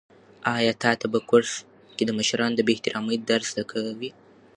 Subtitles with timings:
[0.57, 1.53] آیا تا ته په کورس
[1.95, 4.09] کې د مشرانو بې احترامي در زده کوي؟